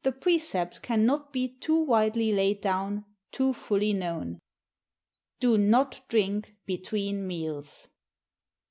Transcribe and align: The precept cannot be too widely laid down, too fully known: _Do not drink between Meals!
The 0.00 0.12
precept 0.12 0.80
cannot 0.80 1.30
be 1.30 1.46
too 1.58 1.76
widely 1.76 2.32
laid 2.32 2.62
down, 2.62 3.04
too 3.32 3.52
fully 3.52 3.92
known: 3.92 4.38
_Do 5.42 5.60
not 5.60 6.00
drink 6.08 6.54
between 6.64 7.26
Meals! 7.26 7.90